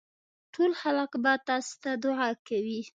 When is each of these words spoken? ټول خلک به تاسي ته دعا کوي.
ټول 0.53 0.71
خلک 0.81 1.11
به 1.23 1.33
تاسي 1.47 1.73
ته 1.83 1.91
دعا 2.03 2.29
کوي. 2.47 2.81